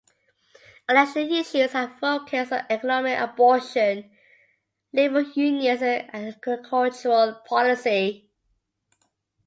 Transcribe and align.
Election 0.89 1.31
issues 1.31 1.73
have 1.73 1.99
focused 1.99 2.51
on 2.53 2.65
the 2.67 2.73
economy, 2.73 3.13
abortion, 3.13 4.09
labor 4.91 5.21
unions, 5.21 5.83
and 5.83 6.09
agricultural 6.11 7.35
policy. 7.45 8.27